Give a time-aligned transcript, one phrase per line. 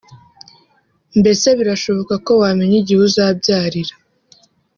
[1.19, 3.93] Mbese birashoboka ko wamenya igihe uzabyarira